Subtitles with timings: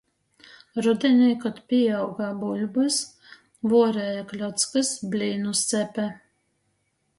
[0.85, 2.97] Rudinī, kod pīauga buļbys,
[3.75, 6.11] vuoreja kļockys, blīnus cepe.